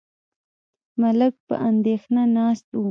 ملک 1.01 1.33
په 1.47 1.55
اندېښنه 1.69 2.23
ناست 2.37 2.67
و. 2.71 2.79